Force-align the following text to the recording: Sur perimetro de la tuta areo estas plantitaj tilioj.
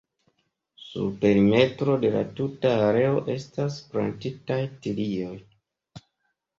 Sur 0.83 1.11
perimetro 1.25 1.99
de 2.07 2.11
la 2.17 2.25
tuta 2.41 2.73
areo 2.87 3.23
estas 3.37 3.79
plantitaj 3.95 4.61
tilioj. 4.85 5.35